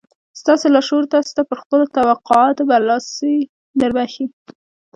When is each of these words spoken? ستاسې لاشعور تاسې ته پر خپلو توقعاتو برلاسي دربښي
ستاسې 0.39 0.67
لاشعور 0.75 1.03
تاسې 1.13 1.31
ته 1.37 1.41
پر 1.49 1.57
خپلو 1.63 1.85
توقعاتو 1.95 2.67
برلاسي 2.71 3.35
دربښي 3.79 4.25